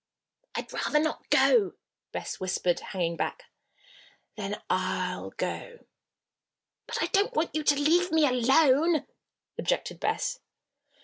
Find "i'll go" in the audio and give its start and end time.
4.67-5.85